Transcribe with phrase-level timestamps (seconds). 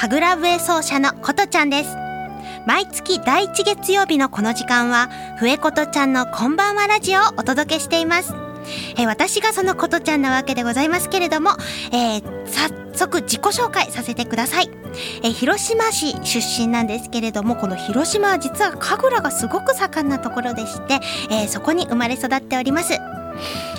[0.00, 1.90] 神楽笛奏者のことちゃんです。
[2.68, 5.08] 毎月第1月曜日のこの時間は
[5.40, 8.32] 笛ことちゃんのこんばんはラジオをお届けしています。
[8.96, 11.50] え、私がそのことちゃんなわけでございますけれども、
[11.90, 14.70] えー、早速自己紹介させてください、
[15.24, 22.92] え、広島市出身なんですけれどもこの広島は実は神楽がすごく盛んなところでして、えそこに生まれ育っております。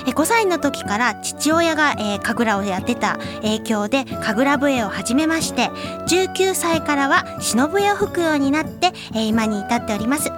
[0.05, 5.69] 5歳の時から父親が、えー、神楽をやってた影響で神楽笛を始めまして
[6.07, 10.31] 19歳からは忍笛を吹くようになって、えー、今に至っております。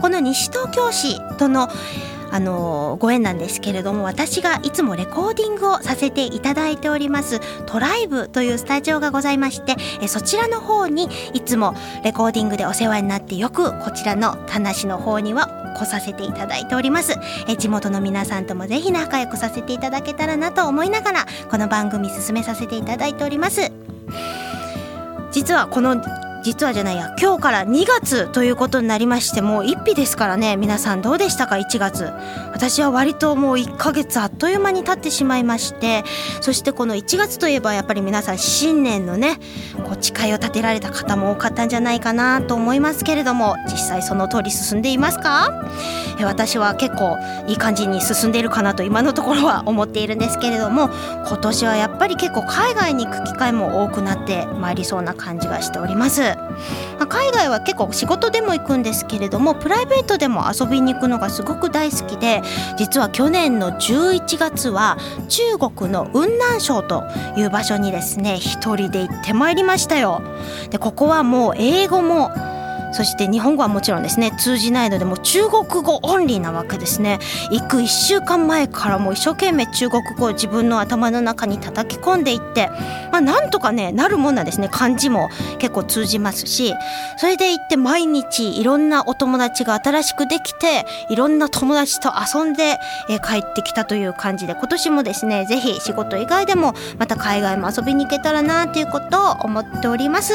[0.00, 1.68] この西東京市との
[2.32, 17.14] あのご縁なんですけれども私がいつもレコーディングをさせていただいておりますトライブというスタジオがございましてえそちらの方にいつもレコーディングでお世話になってよくこちらの田無の方には来させていただいております。
[17.48, 23.72] え地元の皆さんともぜひ仲良くさせていただけたらなと思いながらこの番組進めさせていただいております。
[25.32, 25.96] 実はこの
[26.42, 32.10] 実はじゃないや今日から2月ということになりましてもう1日ですからね皆さんどうでしたか？1月。
[32.52, 36.04] 私は割ともう1ヶ月あっという間に経ってしまいまして
[36.40, 39.38] そしてこの1月といえばやっぱり皆さん新年のね
[39.84, 45.66] こう誓いを立てられた方も多かったんじゃないかなと思いますけれども実際その通り進んでいますか？
[46.22, 47.16] 私は結構
[47.46, 50.90] いい感じに進んでいるかなと今のところは思っているんですけれども
[51.26, 56.29] 今年はやっぱり結構海外に行く機会も多くなってまいりそうな感じがしております。
[56.98, 62.42] ま、海外は結構仕事でも行くんですけれどもプライベートでも遊びに行くのがすごく大好きで
[62.76, 67.04] 実は去年の11月は中国の雲南省と
[67.36, 70.22] いう場所にですね一人で行ってまいりましたよ。
[70.70, 72.30] でここはもう英語も
[72.92, 77.18] そして日本語はもちろんですね通じないのでもう中国語オンリーなわけですね。
[77.50, 82.68] 行く1週間前からもう一生懸命中国語を自分の頭の中に叩き込んでいって、
[83.12, 84.68] まあ、なんとかねなるもんなんですね。
[84.70, 85.28] 漢字も
[85.58, 86.74] 結構通じますし。
[87.16, 92.78] それで行って毎日いろんなお友達が新しくできていろんな友達と遊んで、
[93.08, 100.32] え、帰ってきたという感じで今年もですね是非仕事以外でもまた海外も遊びに行けたらなということを思っております。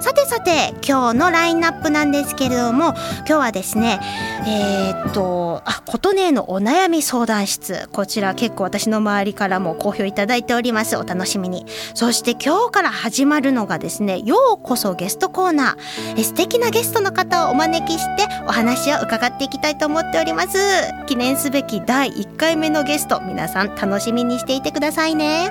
[0.00, 4.00] さてさて今日のラインナップなんですけれども今日はですね
[4.46, 10.96] えー、っとあ琴音のお悩み相談室こちら結構私の周りからも好評いただいております。
[10.96, 11.66] お楽しみに。
[11.94, 16.20] そして今日から始まるのがですねようこそゲストコーナー。
[16.20, 20.58] え素敵なゲストの方をお招きしてお話を伺っていきたいと思っております。
[21.06, 25.50] 記念すべき第1回目のゲスト皆さん楽しみにしていてくださいね。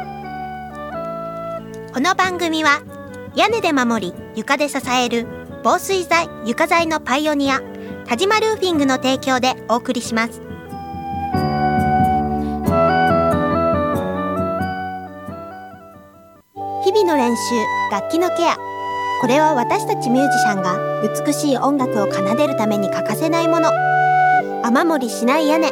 [1.93, 2.98] この番組は
[3.35, 5.27] 屋根で守り床で支える
[5.63, 7.61] 防水材床材のパイオニア
[8.05, 10.41] 田島ルーフィングの提供でお送りします。
[16.83, 17.41] 日々の練習
[17.91, 18.55] 楽器のケア
[19.21, 20.79] これは私たちミュージシャンが
[21.25, 23.69] 美しい音楽を奏でるために欠かせないもの。
[24.63, 25.71] 雨漏りしない屋根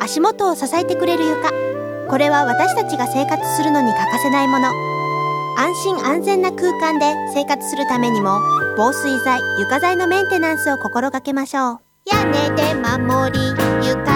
[0.00, 1.50] 足元を支えてくれる床
[2.08, 4.95] これは私たちが生活するのに欠かせないもの。
[5.58, 8.40] 安心安全な空間で生活するためにも
[8.76, 11.80] 防水材床材のメンテナンスを心がけましょう。
[12.04, 13.40] 屋根で守り
[13.88, 14.15] 床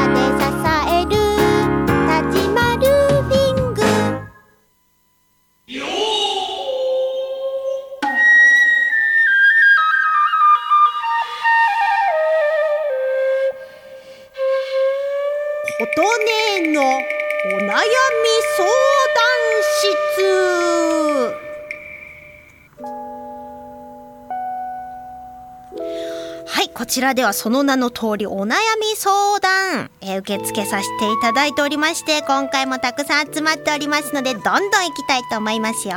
[26.91, 35.95] ちらではその名の通りお悩み相談、えー、受け付けさせていただいておりまして今回もたくさん集まっておりますのでどんどん行きたいと思いますよ。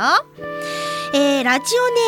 [1.12, 1.64] えー、ラジ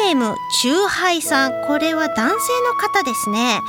[0.07, 3.61] オネームチューハイさんこれは男性の方ですね。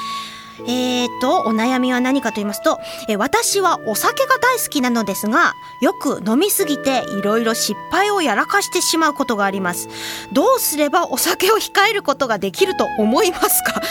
[0.66, 9.88] えーと、お悩みは何かと言いますと、え私はお酒が大好きなのですが、よく飲みすぎていろいろ失敗をやらかしてしまうことがあります。
[10.34, 13.82] どうすればお酒を控えることができると思いますか？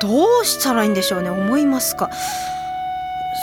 [0.00, 1.30] どうしたらいいんでしょうね。
[1.30, 2.10] 思いますか？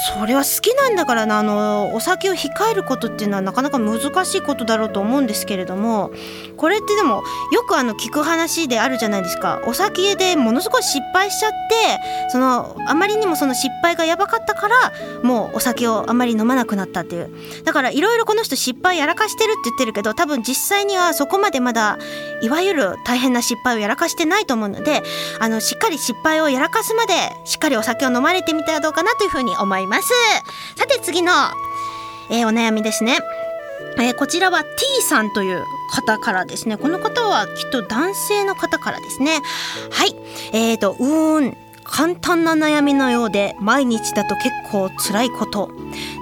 [0.08, 1.40] それは好きなんだからな。
[1.40, 6.12] あのお酒を控えることっていうのはなかなか難しいことだろうと思うんですけれども
[6.58, 9.62] これってでもよくあの聞く話であるじゃないですか。
[9.66, 14.76] お酒でものすごい失敗しちゃってそのあまりにもその失敗がやばかったから
[15.24, 17.32] もうお酒をあまり飲まなくなったっていう。
[17.64, 21.98] だからいろいろこの人失敗やらかしてるって言ってるけど多分実際にはそこまでまだ
[22.42, 25.04] いわゆる大変な失敗をやらかしてないと思うので
[25.40, 27.14] あのしっかり失敗をやらかすまで
[27.46, 29.91] しっかりお酒を飲まれてみてはどうかなというふうに思います。
[29.92, 30.10] ます。
[30.78, 31.34] さて次の、
[32.32, 33.20] えー、お悩みですね。
[33.98, 34.68] えー、こちらは T
[35.04, 36.78] さんという方からですね。
[36.78, 39.42] この方はきっと男性の方からですね。
[39.92, 40.16] はい。
[40.54, 41.58] えーとうーん。
[41.84, 45.70] 簡単な悩みのようで毎日だと結構辛いこと。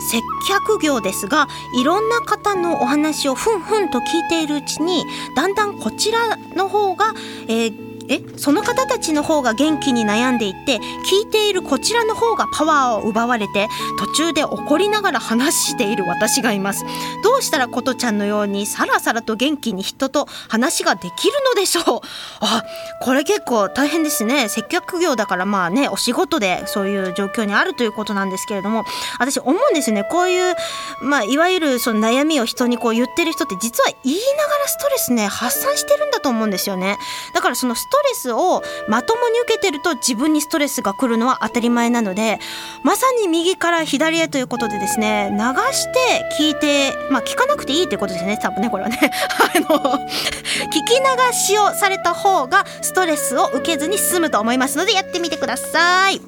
[0.09, 1.47] 接客業ですが
[1.79, 5.03] いろんな方のお話をふんふんと聞いているうちに
[5.35, 7.13] だんだんこちらの方が、
[7.47, 13.67] えーえその方たちの方が元気に悩んでいて聞いているこちらの方がパワーを奪われて
[13.99, 16.85] 途中で怒りながら話している私がいます。
[17.23, 22.01] どうしたらことちゃんのようにさらさらと元気に人と話ができるのでしょう？
[22.41, 22.63] あ
[23.01, 24.49] これ結構大変ですね。
[24.49, 28.85] 接客業だからまあねお仕事でそういう状況にあるということなんですけれども。
[29.19, 30.03] 私思うんですね。
[30.03, 30.55] こういう
[31.01, 36.97] まあいわゆるその悩みを人にこう言ってる人って実は言いながらストレスね発散してるんだと思うんですよね。
[37.33, 42.39] だからそのストレスをまともに受けてると自分にストレスが来るのは当たり前なので
[42.83, 45.37] まさに右から左へということでですね流
[45.73, 48.99] して聞いてまあ聞かなくていいってことですね多分ねこれはね。
[49.39, 56.21] あの聞き流しをされた方がストレスを受けずに済むと思いますのでやってみてください。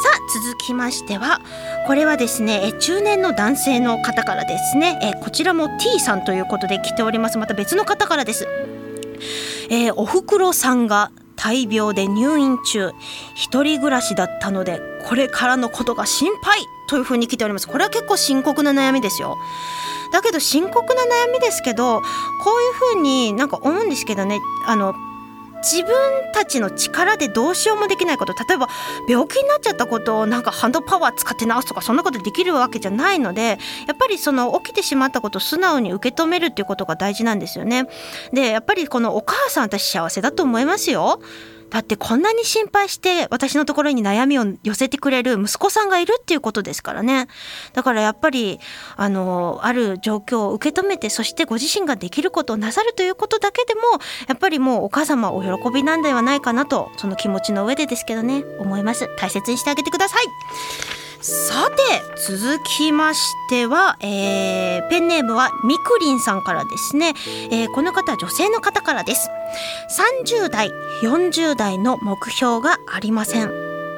[0.00, 1.40] さあ続きましては
[1.88, 7.38] これはですね中年の男性の方からですねえこちらも T さんということで来ております。
[7.38, 8.46] また別の方からです。
[9.70, 12.92] えー、おふくろさんが大病で入院中。
[13.34, 17.68] 一人暮らしだったのでこれからのことが心配というふうに来ております。
[17.68, 19.36] これは結構深刻な悩みですよ。
[20.12, 22.04] だけど深刻な悩みですけどこ
[22.58, 24.40] ういうふうになんか思うんですけどね。
[24.66, 24.94] あの
[25.62, 25.94] 自分
[26.32, 28.68] たちの力でどうしようもできないこと例えば
[29.08, 37.88] 病気になっちゃったことをなんかハンドパワー使って治すとかそんなことできるわけじゃないのでやっぱりその起きてしまったことを素直に受け止めるっていうことが大事なんですよね。
[38.32, 41.20] でやっぱりこのお母さん私幸せだと思いますよ。
[41.70, 47.28] だってこんなに心配して私のところに悩みを寄せてくれる息子さんがいるっていうことですからね。
[47.72, 48.58] だからやっぱり
[48.96, 53.80] あのある状況を受け止めてそしてご自身ができることをなさるということだけでも
[54.28, 59.08] やっぱりもうお母様お喜びなんではないかなとその気持ちの上でですけどね思います。
[59.18, 61.07] 大切にしてあげてください。
[61.20, 61.76] さて
[62.16, 63.20] 続きまし
[63.50, 67.14] ては、えー、ペンネームはみくりんさんからですね、
[67.50, 69.28] えー、この方は女性の方からです。
[70.26, 70.70] 30代
[71.02, 73.50] 40代の目標がありません。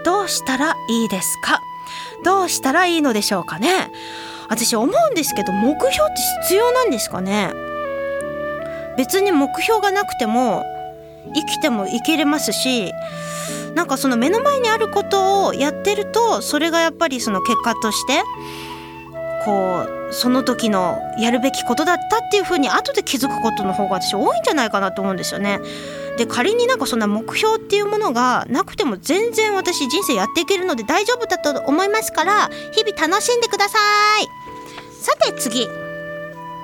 [0.02, 1.61] どうしたらいいですか？
[2.25, 3.93] どうしたらいいのでしょうかね？
[4.49, 6.02] 私思うんですけど目標って
[6.44, 7.52] 必要なんですかね？
[8.96, 10.64] 別に目標がなくても
[11.34, 12.93] 生きても生きれますし
[13.75, 18.22] なんかその目の前にあることをやってるとそれがやっぱりその結果として
[19.44, 25.61] こうその時のやるべきことだったっていうふうに後で気づくことの方が私多いんじゃないかなと思うんですよね。
[26.19, 33.78] で仮になんかそんな目標っていうものがなくても全然私人生やっていけるので大丈夫だと思いますから日々楽しんでくださ
[34.20, 34.28] い。
[35.00, 35.66] さて次。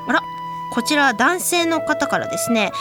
[0.09, 0.20] あら
[0.75, 2.73] こちら男性の方からですね。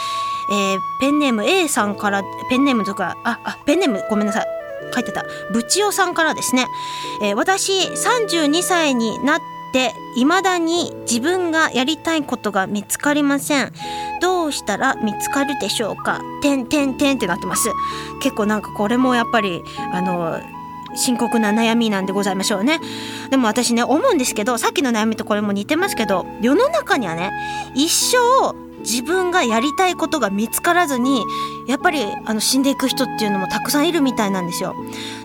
[0.50, 4.46] えー、ペンネーム A さんからペンネームとかああペンネームごめんなさい。
[4.94, 5.24] 書いてた。
[5.52, 6.66] ぶちおさんからですね、
[7.20, 9.40] えー、私32歳になっ
[9.72, 13.72] て未だに自分がやりたいことが見つかりません。
[14.20, 16.20] どうしたら見つかるでしょうか？
[16.40, 17.68] てんてんてんってなってます。
[18.22, 19.62] 結構なんかこれもやっぱり
[19.92, 20.40] あの
[20.94, 22.80] 深刻な悩みなんでございましょうね。
[23.30, 27.32] でも私ね思うんですけどさっきの悩みとこれも似てますけど世の中にはね
[27.74, 28.16] 一生
[28.86, 31.24] 自分がやりたいことが見つからずに
[31.66, 34.74] やっぱりあの死んでいく人っていうのもたくさんいるみたいなんですよ。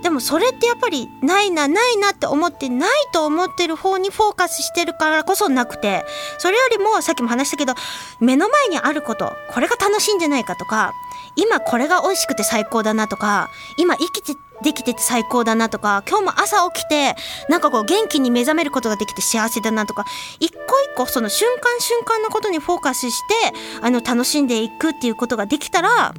[0.01, 6.03] でもそれってやっぱりないなないなって思ってないと思ってる方にフォーカスしてるからこそなくて
[6.39, 7.75] それよりもさっきも話したけど
[8.19, 10.93] 目の前にあることこれが楽しいんじゃないかとか
[11.35, 17.15] 今これが美味しくて最高だなとか今生きてできてて最高だなとか今日も朝起きて
[17.49, 20.05] なんかこう元気に目覚めることができて幸せだなとか
[20.39, 23.33] 一個一個その瞬間瞬間のことにフォーカスして
[23.81, 26.13] あの楽しんでいくっていうことができたら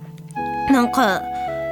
[0.70, 1.22] なんか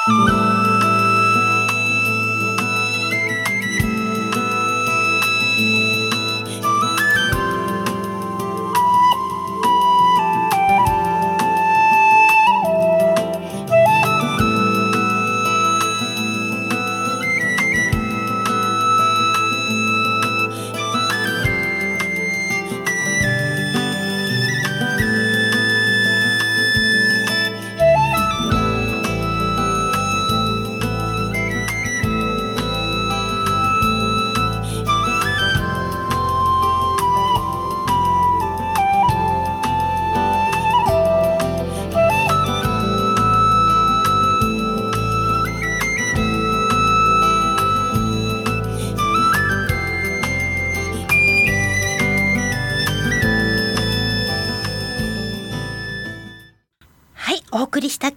[0.07, 0.40] はい、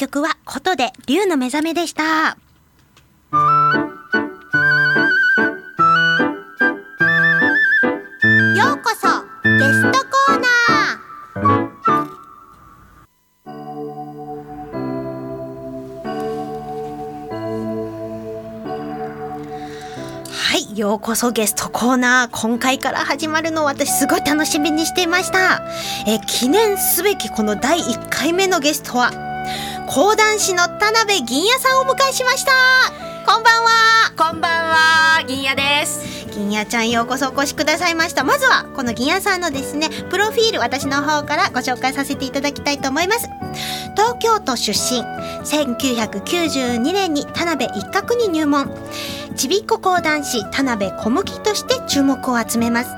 [0.03, 2.03] 曲は、ことで、竜の目覚めでした。
[2.03, 2.33] よ
[8.73, 9.07] うこそ、
[9.45, 11.03] ゲストコーナー。
[20.27, 22.29] はい、ようこそゲストコーナー。
[22.41, 25.61] 今回から始まるのを私すごい楽しみにしていました。
[26.05, 29.11] え記念すべきこの第1回目のゲストは、
[29.93, 32.51] 講談師の田辺銀也さんをお迎えしました。
[33.31, 33.69] こんばんは。
[34.17, 36.25] こんばんは、銀谷です。
[36.33, 38.23] 銀也ちゃんようこそお越しくださいました。
[38.23, 43.29] まずは、この銀也さんのですね、プロフィール私の方からご紹介させていただきたいと思います。
[43.95, 45.03] 東京都出身、
[45.45, 48.75] 1992年に田辺一角に入門。
[49.35, 52.89] ちびっこ講談師田辺小麦として注目を集めます。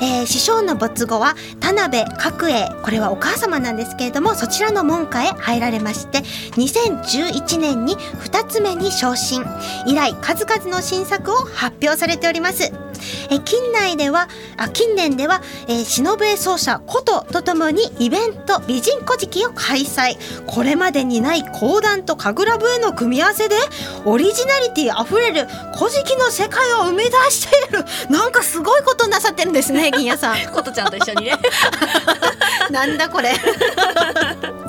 [0.00, 2.68] えー師匠の没後は田辺角栄。
[2.82, 6.20] これはお母様なんですけれどもそちらの門下へ入られまして
[6.56, 9.44] 2011年に2つ目に昇進。
[9.86, 12.72] 以来数々の新作を発表されております。
[13.30, 20.16] えー近内ではあ近年では、えー、忍笛奏者琴とともにイベント美人古事記を開催。
[20.46, 23.56] これまでにない講談と神楽笛の組み合わせで
[24.04, 25.46] オリジナリティあふれる
[25.76, 27.84] 古事記の世界を生み出している。
[28.10, 30.36] なんかすごいことなさってるんですね銀谷さん。
[30.52, 31.38] ことちゃんと一緒にね。
[32.70, 33.32] なんだこれ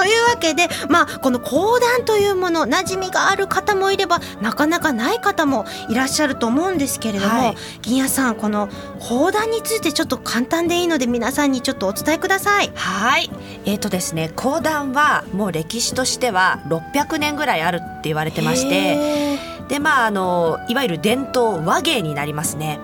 [0.00, 8.68] というわけでまあこの講談というもの馴染みがある方もいればなかなかない方もいらっしゃると思うんですけれども、はい銀谷さんこの
[9.00, 12.70] 講談についてちょっと簡単でいいので皆さんにちょっとお伝えください。
[12.74, 13.30] はい。
[13.64, 19.38] えっ、とですね、講談はもう歴史としては600年ぐらいあるって言われてまして、
[19.70, 22.80] でまああのいわゆる伝統和芸になりますね。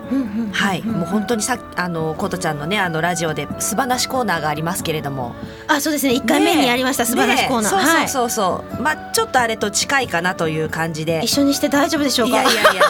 [0.52, 5.34] はい、もう本当にさっあのことちゃんのねあのラジオで素晴らしコーナーがありますけれども、
[5.66, 6.12] あそうですね。
[6.12, 8.08] 1回目にやりました、素晴らしいコーナー、ねはい。
[8.08, 8.70] そうそうそう。
[8.72, 11.22] そう、まあちょっとあれと近いかなという感じで。
[11.24, 12.40] 一緒にして大丈夫でしょうか？
[12.42, 12.82] いやいやいや。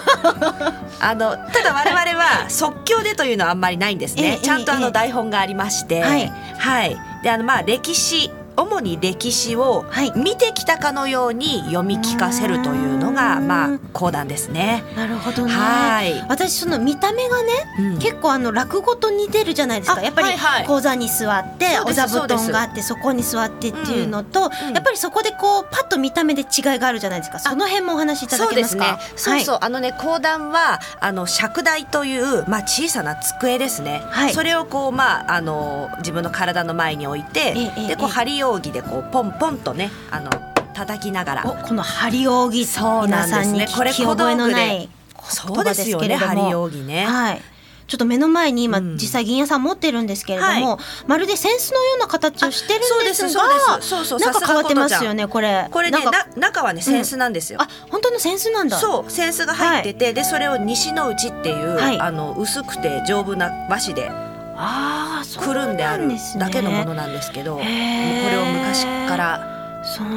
[1.00, 4.80] あのただ我々は即興でというのはあんまりないんですね、ええちゃんとあええ。
[4.82, 6.30] の台本がありまして、はい。
[6.58, 6.96] はい。
[7.22, 10.12] であのまあ歴史主に歴史をはい。
[10.16, 13.48] 見てきたかのように読み聞かせるというのがうん。
[13.48, 14.82] まあ講談ですね。
[14.96, 15.52] なるほどね。
[15.52, 17.98] はい、私その見た目がねうん。
[17.98, 19.98] 結構あの落語と似てるじゃないですか。
[19.98, 20.28] あやっぱり
[20.66, 24.74] 講座に座ってお座布団があってそこに座ってっていうのと、うん。
[24.74, 27.38] やっぱりそこでこうパッと見た目で違いがあるじゃないですか。
[27.38, 28.98] その辺もお話しいただけますか？
[29.12, 29.36] ですね。
[29.36, 34.02] そうそう、あのね講談はあの尺台というまあ小さな机ですね。
[34.06, 34.34] はい。
[34.34, 37.54] それをこうまああの自分の体の前に置いて、
[37.88, 40.30] でこう針扇でこうポンポンとねあの
[40.74, 41.44] 叩きながら。
[41.46, 43.52] おこの針扇そうなんですね。
[43.52, 44.88] 皆さんにこれ聞き覚えのない言
[45.28, 46.16] そう葉ですよね。
[46.16, 47.06] 針扇ね。
[47.06, 47.42] はい。
[47.86, 48.96] ちょっと目の前に今、うん。
[48.96, 53.88] 実際銀屋さん持ってるんですけれども、はまるで扇子のような形をしてるんですがそうですそうです。
[53.88, 55.68] そうそうなんか変わってますよねこれ。
[55.70, 55.98] これね
[56.36, 57.62] 中はね扇子なんですよ。
[57.62, 58.76] あ本当の扇子なんだ。
[58.76, 62.00] そう扇子が入ってて、でそれを西の内っていう、はい。
[62.00, 64.10] あの薄くて丈夫な和紙で。
[64.10, 65.05] あ
[65.36, 69.52] くるんであるだけのものなんですけど、もうこれを昔から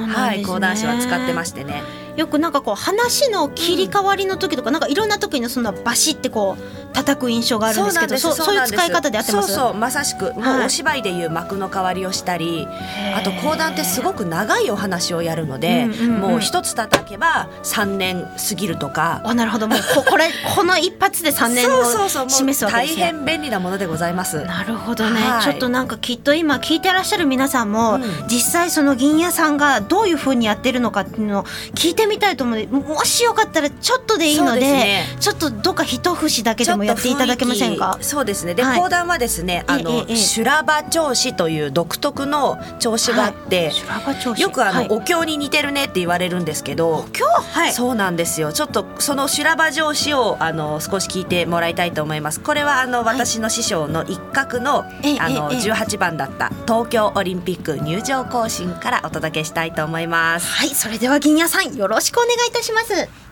[0.08, 1.84] はい講談師は使ってましてね。
[2.16, 9.54] よくなんかこう話の切り替わりの時とか、なんかいろんな時にそんなバシってこう叩く印象があるんですけどそうそういう使い方でやってます？
[9.54, 10.34] そうそうまさしく。
[10.34, 12.68] もうお芝居でいう幕の代わりをしたり、
[13.16, 19.22] あと講談ってすごく長いお話をやるので、もう一つ叩けば3年過ぎるとか。
[19.24, 19.68] あなるほど。
[19.68, 23.06] もうこ これこの一発で3年を示すわけ大ですね。
[23.06, 24.44] 変便利なものでございます。
[24.46, 25.44] なるほどね、はい。
[25.44, 28.04] ちょっとなんかきっと今聞いてらっしゃる皆さんも、うん。
[28.28, 31.44] 実際その銀屋さんがどういう風にやってるのかっていうのを
[31.76, 37.98] 聞いてみたいと思うのでもしよかったらちょっとでいいのでちょっとどっか一節だけでもやっていただけませんか？
[38.02, 38.54] そうですね。
[38.54, 38.80] で、はい。
[38.80, 40.16] 講談はですねあの、ええええ。
[40.16, 44.42] 修羅場調子という独特の調子があって、修羅場調子。
[44.42, 44.88] よくあの、はい。
[44.90, 47.74] お経に似てるねって言われるんですけど今日はい。
[47.74, 48.54] そうなんですよ。
[48.54, 52.40] ちょっとその修羅場上司をあの少し聞いてもらいたいと思います。
[52.40, 60.48] これはあの私の師匠の一角の,、ええあのええ18番だった東京オリンピック入場行進からお届けしたいと思います。
[60.48, 60.70] はい。
[60.70, 63.29] それでは銀屋さんよろしくお願いいたします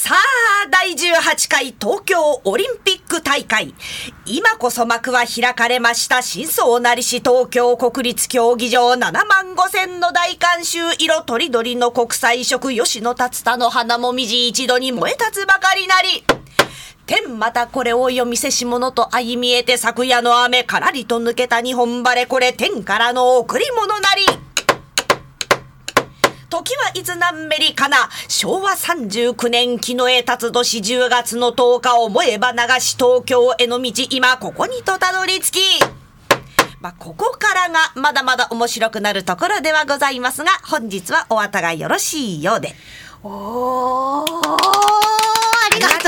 [0.00, 3.74] さあ第18回東京オリンピック大会。
[4.26, 8.90] 今こそ幕は開かれました真相なりし東京国立競技場。
[8.92, 12.70] 7万5千の大観衆色とりどりの国際色。
[12.70, 16.24] 吉野達田の花もみじ一度に燃え立つばかりなり。
[17.06, 22.26] 天またこれを読みせし者と相見えて昨夜の雨からりと抜けた日本晴れ。
[22.28, 24.47] これ天からの贈り物なり。
[26.50, 28.08] 時はいつ何メリかな。
[28.26, 35.60] 昭和39年木の絵辰年10月の10日思えば流し東京への道今ここにとたどり着き。
[36.80, 42.74] まあ、ここからがまだまだ面白くなるところではございますが本日はお後がよろしいようで。
[43.22, 46.07] おーありがと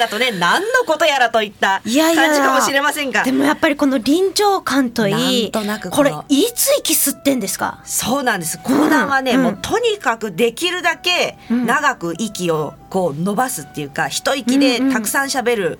[0.00, 2.26] だとね何のことやらといったいやいや。
[2.26, 3.22] 感じかもしれませんが。
[3.22, 7.80] でもやっぱりこの臨場感といいこれいつ息吸ってんですか？
[7.84, 8.58] そうなんです。
[8.58, 9.42] 講談はね、うん。
[9.44, 11.66] もうとにかくできるだけうん。
[11.66, 14.92] 長く息をこう伸ばすっていうか一息でうんうん。
[14.92, 15.78] たくさん喋る、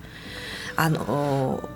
[0.77, 1.69] あの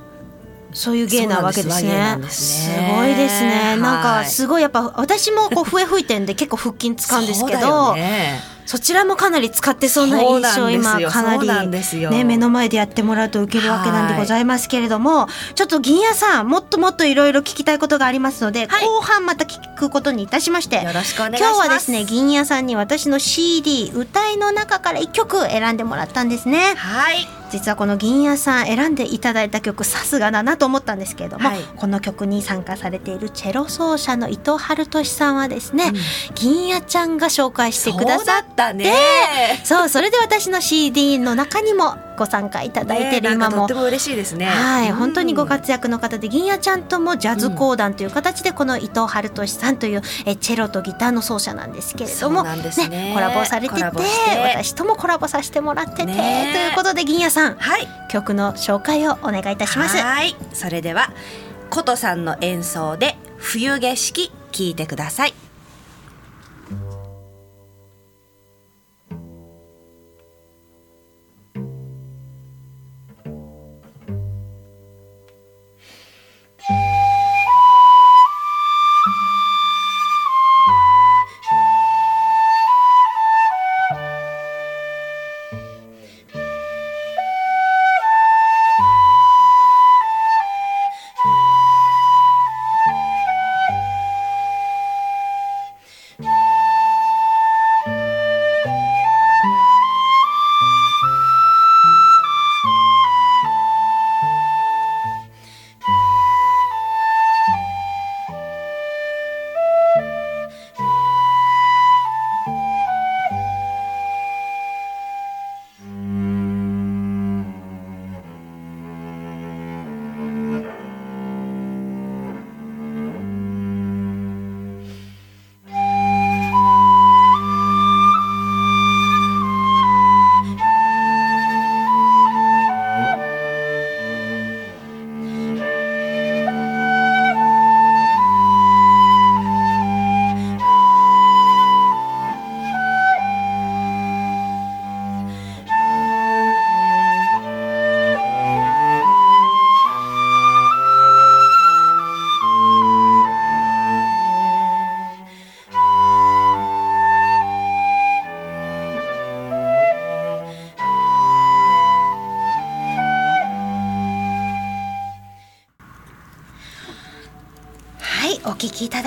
[0.73, 1.83] そういう芸なわけですね。
[1.83, 2.69] すす和芸なんです。
[2.69, 3.51] ねごいですね。
[3.51, 3.79] はい。
[3.81, 11.69] なんかすごいやっぱ私もこう笛吹いてんで結構腹筋使うんですけど、ねそちらもかなり使ってそうな印象今かなり
[12.11, 18.87] ね目の前でやってもらうと受けるわけなんでございますけれども、ちょっと銀屋さんもっともっといろいろ聞きたいことがありますので、はい。
[18.87, 20.83] 後半また聞くことにいたしまして。
[20.83, 21.55] よろしくお願いします。
[21.55, 26.75] 今日はですね銀屋さんに私の CD 歌いの中から1曲選んでもらったんですね。
[26.77, 31.59] はい実はこの銀屋さん選んでいただいた曲さすがだなと思ったんですけれども、はい。
[31.77, 35.95] この曲に参加されているチェロ奏者の伊藤春俊さんはですね、うん。
[36.35, 38.93] 銀屋ちゃんが紹介してくださっったね。
[39.65, 43.39] そうそれで私の CD の中にもご参加いただいてるね今も。
[43.39, 44.47] なんかとっても嬉しいですね。
[44.47, 44.97] はい、うん。
[44.97, 53.13] 本当にご活躍の方で銀谷ちゃんともジャズ講談という形でこの伊藤春俊さんというえチェロとギターの奏者なんですけれどもそうなんですね。
[53.15, 56.53] コラボされてて私ともコラボさせてもらってて、ね。
[56.53, 57.89] ということで銀谷さんはい。
[58.11, 59.97] 曲の紹介をお願いいたします。
[59.97, 60.37] はい。
[60.53, 61.11] それでは
[61.71, 65.35] 琴さんの演奏で冬景色聞いてください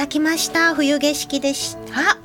[0.08, 0.74] だきました。
[0.74, 2.18] 冬景色でした。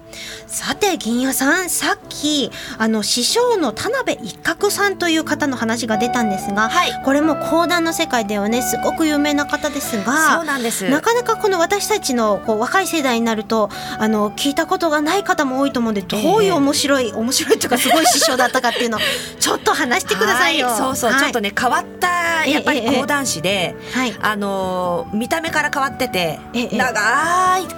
[0.47, 7.03] さて銀谷さんさっきあの師匠の田辺一角さんという方の話が出たんですが、はい。
[7.05, 10.89] これも講談の世界ではねすごく有名な方ですがそうなんです。
[10.89, 19.01] なかなかこの私たちのこう若い世代になるとあの聞いたことがない方も多いと思うんでどういう面白い、面白いというかすごい師匠だったかっていうのを
[19.41, 20.69] ちょっと話してくださいよ。
[20.69, 21.21] はいそうそう、はい。
[21.21, 22.85] ちょっとね変わったやっぱりええ。
[22.87, 24.17] ええ講談師で、はい。
[24.21, 27.01] あのー見た目から変わってて、ええ長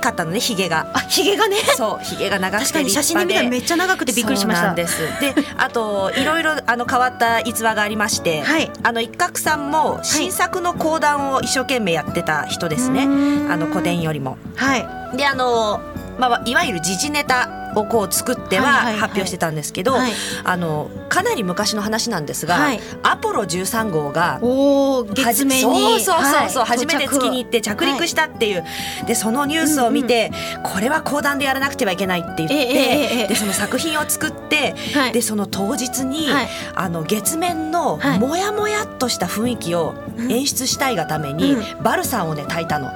[0.01, 0.87] かったのねひげが。
[0.93, 1.57] あひげがね？
[1.77, 4.63] そうひげが長くて確かに写真で見たらめっちゃ長くてびっくりしました。
[4.63, 5.01] そうなんです。
[5.21, 8.69] であといろいろあの変わった逸話がありまして、はい。
[8.83, 13.53] あの一角さんも新作の講談を一生懸命やってた人ですね、うーん。
[13.53, 14.39] あの古典よりも。
[14.57, 14.77] は
[15.13, 15.17] い。
[15.17, 15.81] であの、
[16.19, 20.13] まあ、いわゆる時事ネタをこう作っては発表してたんですけど、はい。
[20.45, 22.81] あのかなり昔の話なんですが、はい。
[23.03, 25.63] アポロ13号がおお月面に。
[25.63, 26.79] そうそうそうそう、はい。
[26.79, 27.85] 初めて月に行って着。
[27.85, 28.65] 陸したっていう、
[29.07, 30.33] でそのニュースを見て、
[30.63, 35.13] これは講談でやらなくてはいけないって言って、でその作品を作って、はい。
[35.13, 36.49] でその当日に、はい。
[36.75, 38.19] あの月面のはい。
[38.19, 42.91] モヤモヤっとした雰囲気をうん演出したいがために、うバルサンをね炊いたの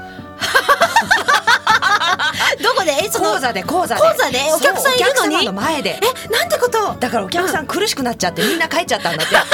[2.62, 2.92] どこで？
[3.04, 4.00] え その講座で講座で。
[4.00, 4.38] 講座で？
[4.54, 5.36] お客さんいるのに？
[5.36, 5.98] お客様の前で。
[6.02, 6.94] えなんてこと？
[6.98, 9.34] だからお客さん苦しくなっちゃってみんな帰っちゃったんだって。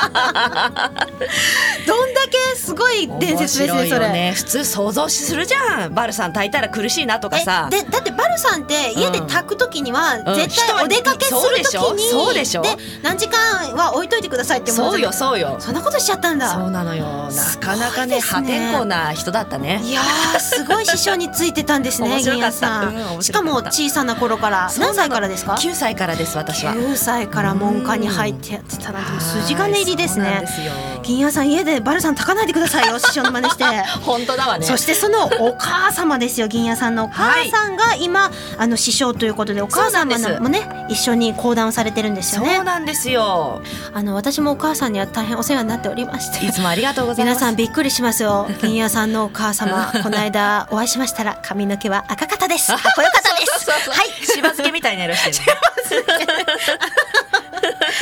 [1.86, 4.32] どんだけすごい伝説ですねそれ。
[4.34, 5.94] 普通想像するじゃん。
[5.94, 7.68] バルさん炊いたら苦しいなとかさ。
[7.72, 10.34] えでだってバルさんって家で炊く時にはうん。
[10.34, 11.82] 絶対お出かけする時に、そうでしょ。
[12.10, 12.62] そうでしょ。
[13.02, 15.56] 何時間は置いといてくださいって思そうよそうよ。
[15.58, 16.48] そんなことしちゃったんだ。
[16.52, 17.30] そうなのよ。
[17.30, 18.20] なかなかねね。
[18.20, 19.80] 破天荒な人だったね。
[19.82, 22.80] いやーすごい師匠についてたんですね面白かった。
[22.86, 24.70] うんしかも小さな頃から。
[24.78, 26.74] 何歳からですか？9歳からです私は。
[26.74, 30.24] 9歳から門下に入ってやってたなんてもう筋金入りですね。
[30.24, 30.72] はいそうなんですよ。
[31.02, 33.64] 銀谷さん家でバルさん炊かないでくださいよ師匠の真似して。
[34.02, 34.66] 本当だわね。
[34.66, 43.62] そしてそのお母様ですよ銀谷さんのお母さんが今、あの師匠ということでお母様もね一緒に講談をされてるんですよそうねなんですよ。
[43.94, 46.46] あの私もお母さんには大変お世話になっておりまして。
[46.46, 47.36] いつもありがとうございます。
[47.36, 48.46] 皆さんびっくりしますよ。
[48.62, 52.68] 銀谷さんのお母様 この間お会いしましたら髪の毛は赤かったです。
[52.72, 53.70] かっこよかったです。
[53.90, 54.26] はい。
[54.26, 55.56] しば漬けみたいな色してる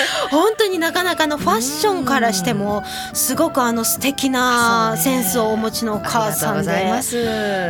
[0.31, 2.83] 本当になかなかのファッションからしても
[3.13, 6.71] すごくあの素敵なセンスをお持ちのお母さんで。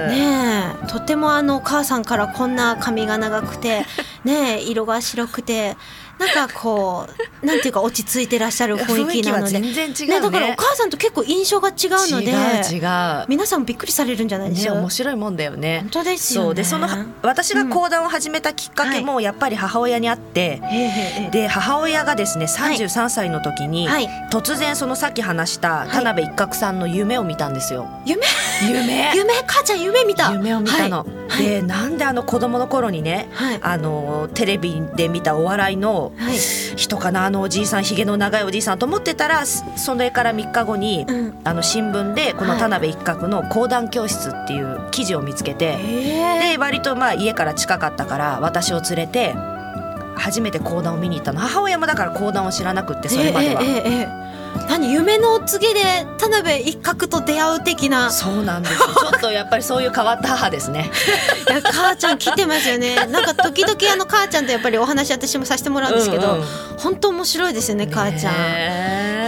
[0.08, 3.86] ねえとてもあのお母さんからこんな髪が長くて
[4.24, 5.76] ねえ色が白くて
[6.18, 7.06] なんかこ
[7.42, 9.52] うなんていうか落ち着いてらっしゃる雰囲気なので。
[9.60, 10.20] 全然違うね。
[10.20, 11.74] だからお母さんと結構印象が違う
[12.10, 13.26] ので。
[13.28, 15.80] 皆さんもびっくりされるんじゃないですね、か、面白いもんだよね。
[15.82, 16.46] 本当ですよね。
[16.46, 16.88] そうでその
[17.22, 24.08] 私が講談を始めたきっかけもやっぱり母親にあって、へえへえで母親がですね33歳の時に、はい。
[24.30, 27.88] 突然そのさっき話した田辺一角さんの夢を見たんですよ。
[28.04, 28.22] 夢？
[28.68, 29.12] 夢？
[29.14, 29.34] 夢？
[29.46, 30.32] 母ちゃん夢見た。
[30.32, 31.06] 夢を見たの。
[31.28, 31.44] はい。
[31.44, 33.58] でなんであの子供の頃にねはい。
[33.62, 36.36] あのテレビで見たお笑いのはい。
[36.76, 41.34] 人かなあのおじいさんひげの長いおじいさんと思ってたらそそれから3日後に、うん。
[41.44, 45.76] あの新聞でこの田辺一角の講談教室っていう記事を見つけて。
[45.76, 49.34] で割とまあ家から近かったから私を連れて
[50.16, 51.40] 初めて講談を見に行ったの。
[51.40, 54.27] 母親もだから講談を知らなくってそれまでは、
[54.68, 55.80] 何夢のお告げで
[56.18, 58.10] 田辺一角と出会う的な。
[58.10, 58.88] そうなんですよ。
[59.00, 60.90] ちょっとやっぱりそういう変わった母ですね。
[61.48, 63.06] いや母ちゃん来てますよね。
[63.06, 66.44] なんか時々あの母ちゃんとやっぱりお話私もさせてもらうんですけど、うんうん。
[66.78, 68.34] 本当面白いですよね母ちゃん、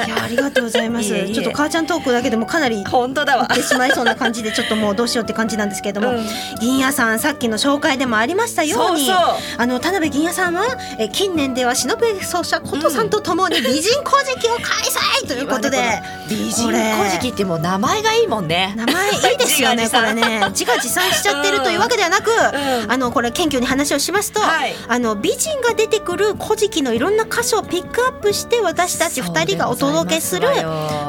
[0.06, 1.08] いやありがとうございます。
[1.08, 3.46] ちょっと母ちゃんトークだけでもかなり本当だわ。
[3.48, 6.26] 行ってしまいそうな感じでちょっともうどうしようって感じなんですけれども、うん。
[6.60, 10.64] 銀谷さんさっきの紹介でもありましたようにあの田辺銀谷さんは
[10.98, 14.62] え近年では忍奏者琴さんとともに美人古事記を開
[15.22, 15.78] 催ということで、
[16.30, 18.72] 美人これ古事記ってもう名前がいいもんね。
[18.76, 20.40] 名前いいですよねこれね。
[20.50, 22.90] 自画自賛しちゃってるというわけではなく、ん。
[22.90, 24.74] あのこれ謙虚に話をしますと、はい。
[24.88, 30.48] あの美人が出てくる古事記のいろんな箇所をピックアップして私たち二人がお届けする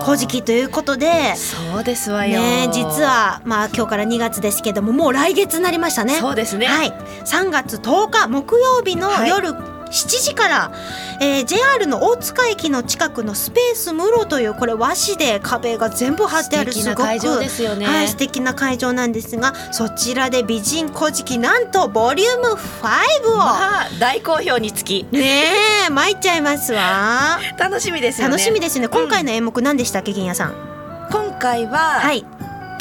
[0.03, 1.35] 古事記ということで。
[1.35, 2.39] そうですわよ。
[2.39, 6.15] ね実はまあ今日から2月ですけどももう来月になりましたね。
[6.15, 6.65] そうですね。
[6.65, 6.91] はい、
[7.25, 9.29] 3月10日木曜日のはい。
[9.29, 10.71] 夜7時から、
[11.19, 17.85] えー JR の大塚駅の近くのスペースムロというこれ和紙で壁が全部貼ってあるすごくすよね。
[17.85, 25.05] はい、素敵な会場なんですがそちらで美人古事記なんとボリューム5を、まあ大好評につき。
[25.11, 25.43] ね
[25.87, 27.39] え参っちゃいますわ。
[27.57, 28.31] 楽しみですよね。
[28.31, 28.87] 楽しみですね。
[28.87, 30.55] 今回の演目何でしたっけ銀谷さん。
[31.11, 32.25] 今回は、はい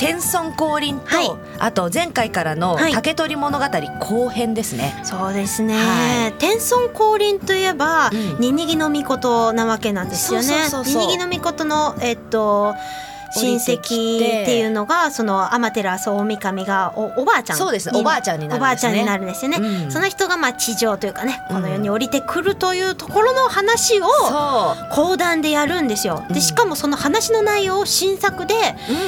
[0.00, 1.30] 天孫降臨と、はい。
[1.58, 2.92] あと前回からのはい。
[2.92, 3.64] 竹取物語
[4.00, 4.98] 後編ですね。
[5.04, 6.32] そうですね、はい。
[6.38, 8.40] 天孫降臨といえば、うん。
[8.40, 10.46] ニニギの御事なわけなんですよね。
[10.86, 12.74] ニニギの御事のえっと
[13.36, 17.56] 親戚っていうのがその天照大神がおおばあちゃん。
[17.56, 17.90] そうです。
[17.90, 18.56] ねおばあちゃんになるんですね。
[18.56, 19.92] おばあちゃんになるんですよね、うん。
[19.92, 24.06] その人がまあ地上というかねこの世に降りてくるというところの話を
[24.92, 26.24] 講談でやるんですよ。
[26.28, 26.34] うん。
[26.34, 28.54] でしかもその話の内容を新作で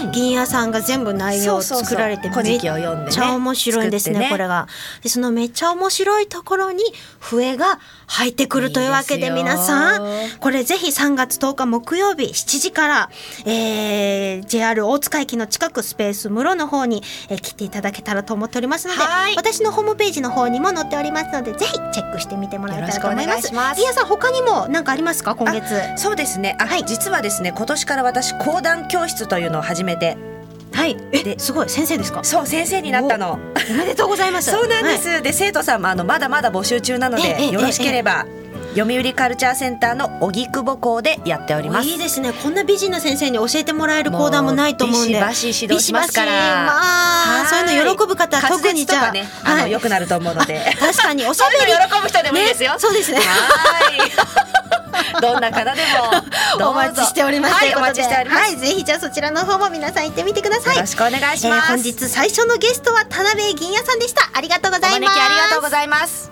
[0.05, 0.13] うん。
[0.13, 4.69] 銀屋さんが全部内容を作られてめっちゃ面白いんですねこれが。
[5.03, 6.85] でそのめっちゃ面白いところに
[7.19, 10.03] 笛が入ってくるというわけで皆さん。
[10.41, 13.11] これぜひ3月10日木曜日7時から、
[13.47, 14.12] えー
[14.47, 19.35] JR 大塚駅の近くスペース室の方に、えー来ていただけたらと思っておりますのではい。
[19.37, 23.51] 私のホームページの方にも載っておりますのでぜひチェックしてみてもらえたらと思います。
[23.51, 25.35] リアさん他にも何かありますか？
[25.35, 25.75] 今月。
[25.97, 26.57] そうですね。
[26.61, 26.85] あ、はい。
[26.85, 30.17] 実はですね今年から私講談教室というのを始めて。
[30.73, 30.97] はい。
[31.13, 31.69] えですごい。
[31.69, 32.23] 先生ですか？
[32.25, 33.33] そう先生になったの。
[33.71, 34.51] おめでとうございます。
[34.53, 34.99] そうなんではい。
[34.99, 38.25] す、で生徒さんもあのまだまだ募集中なのええええでよろしければ
[38.75, 41.89] 読売カルチャーセンターの荻窪校でやっております。
[41.89, 42.33] いいですね。
[42.33, 45.09] こんな美人な先生に教えてもらえる講談もないと思うんで。
[45.09, 46.33] ビシバシ指導しますから。
[46.33, 50.75] ビシバシまあそういうの喜ぶ方特にじゃあ、ねあの良くなると思うので。
[50.81, 51.73] 確かにおしゃべり。
[51.73, 53.19] 喜ぶ人でもいいですよ、ねそうですね。
[53.19, 55.21] はい。
[55.21, 55.83] どんな方で
[56.59, 56.71] も。
[56.71, 57.55] お待ちしております。
[57.55, 60.77] はいお待ちしております、はい、ぜひじゃあそちらの方も皆さん行ってみてください。
[60.77, 64.31] よろしくお願いしえーます、本日最初のゲストは田辺銀也さんでした。
[64.33, 65.21] ありがとうございます。
[65.21, 66.32] ありがとうございます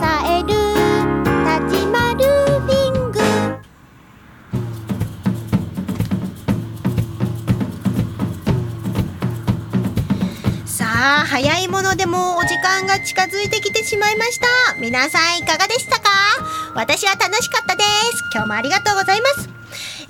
[11.31, 14.47] 早いものでもお時間が近づいてきてしまいました。
[14.81, 16.09] 皆さんいかがでしたか？
[16.75, 18.21] 私は楽しかったです。
[18.33, 19.60] 今日もありがとうございます。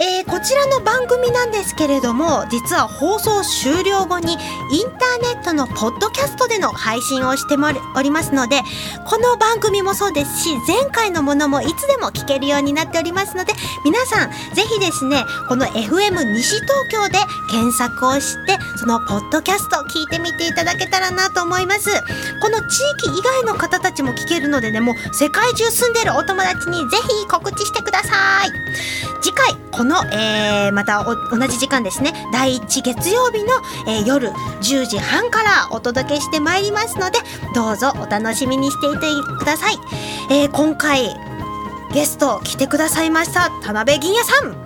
[0.02, 7.56] えーこちらの番組なんですけれども実は放送終了後にインターネットのポッドキャストでの配信をして
[7.96, 8.62] おりますので
[9.08, 13.54] この番組もそうですし前回のものもいつでも聞けるようになっておりますので
[13.86, 17.20] 皆さんぜひですねこの FM 西東京で
[17.52, 21.90] 検索をしてそのポッドキャスト聞いてみていただけたらなと思います。
[22.42, 28.52] この地域以外の方たちも聞けるのでねもう世界中住んでるお友達にぜひ告知してください。
[29.22, 29.56] 次回
[29.92, 31.16] の、えーまた同
[31.48, 32.14] じ時間ですね。
[32.32, 33.50] 第1月曜日の、
[33.88, 37.20] えー夜10時半からお届けしてまいりますので
[37.54, 39.00] どうぞお楽しみにしていて
[39.38, 39.76] ください、
[40.30, 41.16] えー今回
[41.94, 44.61] ゲスト来てくださいました田辺銀也さん。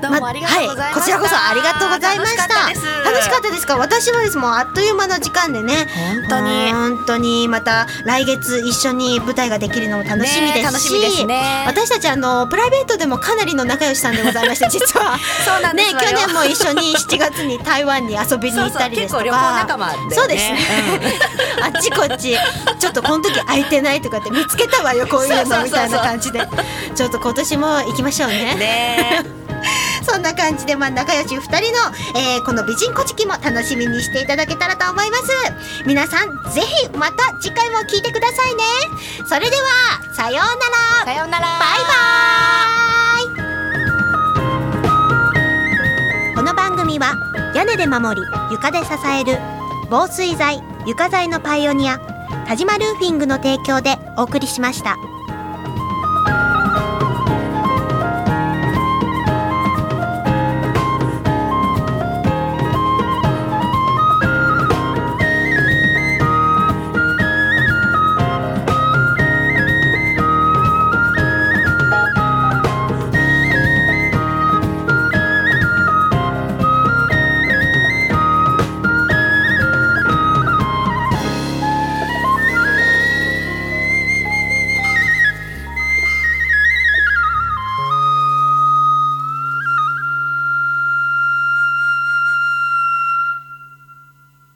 [0.00, 2.40] どうもありがとうございました、はい、こちらこそありがとうございました。
[2.50, 3.66] 楽しかったです。
[3.70, 5.86] か私はですもうあっという間の時間でね。
[6.28, 6.72] 本当に。
[6.72, 11.64] 本当にまた来月一緒に舞台ができるのも楽しみですし、ね楽しみですね。
[11.66, 15.18] 私たちあのプライベートでもかなりの仲良しさんでございまして 実は。
[15.44, 20.14] そうなんでね去年も一緒に7月に台湾に遊びに行ったりですとかそうね。
[20.14, 20.58] そうですね、
[21.62, 22.36] あっちこっち。
[22.78, 26.48] ちょっとこの時空いてないとかって見つけたわよこういうのみたいな感じで。
[26.94, 28.54] ちょっと今年も行きましょうね。
[28.54, 29.39] ね
[30.02, 31.60] そんな感じで、まあ、仲良し2人の、
[32.16, 35.24] えーこの美人古事記も楽しみにしていただけたらと思います。
[35.86, 38.62] 皆さん、ぜひまた次回も聞いてくださいね。
[39.28, 40.90] それでは、さようなら。
[41.04, 47.16] さようならバイバーイこの番組は
[47.54, 49.38] 屋根で守り床で支える
[49.90, 51.98] 防水材床材のパイオニア
[52.46, 54.96] 田島ルーフィングの提供でお送りしました。